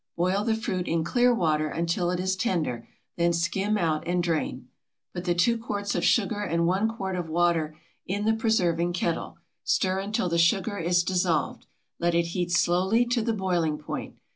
Boil 0.15 0.43
the 0.43 0.55
fruit 0.55 0.87
in 0.87 1.03
clear 1.03 1.31
water 1.31 1.67
until 1.67 2.09
it 2.09 2.19
is 2.19 2.35
tender, 2.35 2.87
then 3.17 3.31
skim 3.33 3.77
out 3.77 4.01
and 4.07 4.23
drain. 4.23 4.67
Put 5.13 5.25
the 5.25 5.35
2 5.35 5.59
quarts 5.59 5.93
of 5.93 6.03
sugar 6.03 6.39
and 6.41 6.65
1 6.65 6.97
quart 6.97 7.15
of 7.15 7.29
water 7.29 7.77
in 8.07 8.25
the 8.25 8.33
preserving 8.33 8.93
kettle; 8.93 9.37
stir 9.63 9.99
until 9.99 10.27
the 10.27 10.39
sugar 10.39 10.79
is 10.79 11.03
dissolved. 11.03 11.67
Let 11.99 12.15
it 12.15 12.25
heat 12.33 12.49
slowly 12.49 13.05
to 13.09 13.21
the 13.21 13.31
boiling 13.33 13.77
point. 13.77 14.15